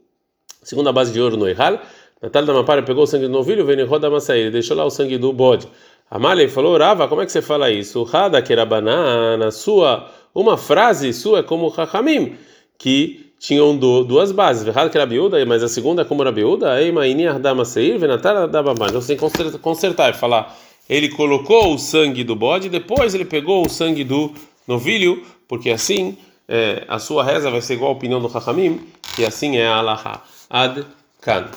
Segunda 0.67 0.93
base 0.93 1.13
de 1.13 1.21
ouro 1.21 1.37
no 1.37 1.47
Eihal. 1.47 1.81
Natal 2.21 2.45
da 2.45 2.53
Mapara 2.53 2.83
pegou 2.83 3.05
o 3.05 3.07
sangue 3.07 3.27
do 3.27 3.33
novilho, 3.33 3.65
veio 3.65 3.87
roda 3.87 4.11
Massaí, 4.11 4.41
ele 4.41 4.51
deixou 4.51 4.77
lá 4.77 4.85
o 4.85 4.91
sangue 4.91 5.17
do 5.17 5.33
bode. 5.33 5.69
Amália 6.11 6.49
falou, 6.49 6.77
Rava, 6.77 7.07
como 7.07 7.21
é 7.21 7.27
que 7.27 7.31
você 7.31 7.41
fala 7.41 7.71
isso? 7.71 8.03
Rada 8.03 8.43
que 8.43 8.53
era 8.53 8.65
banana, 8.65 9.53
sua, 9.53 10.11
uma 10.35 10.57
frase 10.57 11.13
sua 11.13 11.39
é 11.39 11.43
como 11.45 11.73
Chachamim, 11.73 12.37
que 12.77 13.26
tinham 13.39 13.77
duas 13.77 14.33
bases. 14.33 14.67
Rada 14.75 14.91
que 14.91 14.97
era 14.97 15.07
biúda, 15.07 15.45
mas 15.45 15.63
a 15.63 15.69
segunda 15.69 16.03
é 16.03 16.05
como 16.05 16.23
era 16.23 16.33
biúda, 16.33 16.81
ei, 16.81 16.91
maini 16.91 17.27
ardama 17.27 17.65
seir, 17.65 17.99
venatar 17.99 18.49
da 18.49 18.63
babá. 18.63 18.87
Então 18.89 19.01
você 19.01 19.17
tem 19.17 19.51
que 19.51 19.59
consertar 19.59 20.11
e 20.11 20.15
falar, 20.15 20.57
ele 20.89 21.09
colocou 21.11 21.75
o 21.75 21.79
sangue 21.79 22.25
do 22.25 22.35
bode, 22.35 22.69
depois 22.69 23.15
ele 23.15 23.25
pegou 23.25 23.67
o 23.67 23.69
sangue 23.69 24.05
do 24.05 24.33
novilho, 24.67 25.23
porque 25.49 25.71
assim 25.71 26.17
é, 26.49 26.85
a 26.89 26.99
sua 26.99 27.25
reza 27.25 27.51
vai 27.51 27.61
ser 27.61 27.75
igual 27.75 27.91
a 27.91 27.95
opinião 27.95 28.21
do 28.21 28.31
Chachamim, 28.31 28.81
que 29.15 29.25
assim 29.25 29.57
é 29.57 29.67
a 29.67 29.77
Alaha. 29.77 30.23
Ad 30.49 30.85
Kan. 31.21 31.51